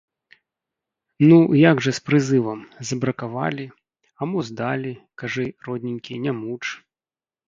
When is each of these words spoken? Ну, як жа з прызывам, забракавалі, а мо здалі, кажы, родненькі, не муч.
Ну, 1.29 1.35
як 1.71 1.83
жа 1.87 1.91
з 1.97 2.01
прызывам, 2.07 2.63
забракавалі, 2.91 3.65
а 4.19 4.29
мо 4.31 4.39
здалі, 4.47 4.93
кажы, 5.23 5.45
родненькі, 5.69 6.19
не 6.25 6.33
муч. 6.41 6.61